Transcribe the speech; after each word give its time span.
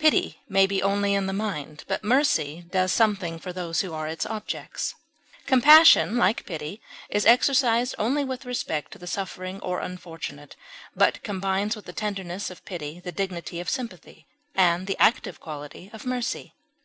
Pity 0.00 0.40
may 0.48 0.66
be 0.66 0.82
only 0.82 1.14
in 1.14 1.26
the 1.26 1.32
mind, 1.32 1.84
but 1.86 2.02
mercy 2.02 2.64
does 2.72 2.90
something 2.92 3.38
for 3.38 3.52
those 3.52 3.82
who 3.82 3.94
are 3.94 4.08
its 4.08 4.26
objects. 4.26 4.96
Compassion, 5.46 6.16
like 6.16 6.44
pity, 6.44 6.80
is 7.08 7.24
exercised 7.24 7.94
only 7.96 8.24
with 8.24 8.44
respect 8.44 8.90
to 8.90 8.98
the 8.98 9.06
suffering 9.06 9.60
or 9.60 9.78
unfortunate, 9.78 10.56
but 10.96 11.22
combines 11.22 11.76
with 11.76 11.84
the 11.84 11.92
tenderness 11.92 12.50
of 12.50 12.64
pity 12.64 12.98
the 12.98 13.12
dignity 13.12 13.60
of 13.60 13.70
sympathy 13.70 14.26
and 14.56 14.88
the 14.88 14.98
active 14.98 15.38
quality 15.38 15.88
of 15.92 16.04
mercy. 16.04 16.52